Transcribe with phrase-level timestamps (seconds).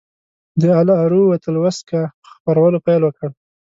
[0.61, 3.29] د العروة الوثقی په خپرولو پیل وکړ.